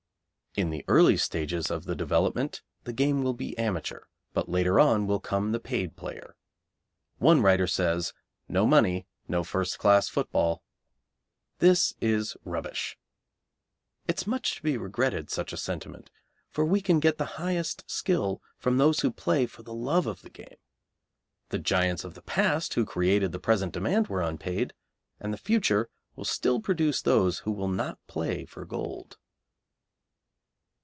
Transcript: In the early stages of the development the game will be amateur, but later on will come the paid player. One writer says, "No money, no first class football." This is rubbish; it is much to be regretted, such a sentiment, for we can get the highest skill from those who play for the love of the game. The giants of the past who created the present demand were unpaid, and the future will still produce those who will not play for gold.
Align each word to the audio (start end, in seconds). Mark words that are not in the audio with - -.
In 0.53 0.69
the 0.69 0.83
early 0.89 1.15
stages 1.15 1.71
of 1.71 1.85
the 1.85 1.95
development 1.95 2.61
the 2.83 2.91
game 2.91 3.23
will 3.23 3.33
be 3.33 3.57
amateur, 3.57 4.01
but 4.33 4.49
later 4.49 4.81
on 4.81 5.07
will 5.07 5.21
come 5.21 5.53
the 5.53 5.61
paid 5.61 5.95
player. 5.95 6.35
One 7.19 7.41
writer 7.41 7.67
says, 7.67 8.11
"No 8.49 8.67
money, 8.67 9.07
no 9.29 9.45
first 9.45 9.79
class 9.79 10.09
football." 10.09 10.61
This 11.59 11.93
is 12.01 12.35
rubbish; 12.43 12.97
it 14.09 14.19
is 14.19 14.27
much 14.27 14.57
to 14.57 14.61
be 14.61 14.75
regretted, 14.75 15.29
such 15.29 15.53
a 15.53 15.57
sentiment, 15.57 16.11
for 16.49 16.65
we 16.65 16.81
can 16.81 16.99
get 16.99 17.17
the 17.17 17.39
highest 17.39 17.89
skill 17.89 18.41
from 18.57 18.77
those 18.77 18.99
who 18.99 19.09
play 19.13 19.45
for 19.45 19.63
the 19.63 19.73
love 19.73 20.05
of 20.05 20.21
the 20.21 20.29
game. 20.29 20.57
The 21.47 21.59
giants 21.59 22.03
of 22.03 22.13
the 22.13 22.21
past 22.21 22.73
who 22.73 22.83
created 22.85 23.31
the 23.31 23.39
present 23.39 23.71
demand 23.71 24.09
were 24.09 24.21
unpaid, 24.21 24.73
and 25.17 25.31
the 25.33 25.37
future 25.37 25.87
will 26.17 26.25
still 26.25 26.59
produce 26.59 27.01
those 27.01 27.39
who 27.39 27.53
will 27.53 27.69
not 27.69 28.05
play 28.07 28.43
for 28.43 28.65
gold. 28.65 29.17